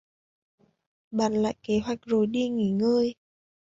[1.11, 3.15] Bàn lại kế hoạch rồi đi nghỉ ngơi